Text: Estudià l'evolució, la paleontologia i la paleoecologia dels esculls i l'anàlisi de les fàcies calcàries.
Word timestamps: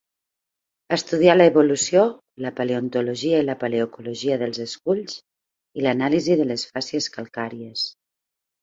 Estudià 0.95 1.35
l'evolució, 1.35 2.05
la 2.45 2.53
paleontologia 2.61 3.43
i 3.45 3.49
la 3.51 3.57
paleoecologia 3.65 4.41
dels 4.45 4.63
esculls 4.67 5.21
i 5.83 5.87
l'anàlisi 5.89 6.41
de 6.43 6.51
les 6.55 6.67
fàcies 6.75 7.15
calcàries. 7.19 7.89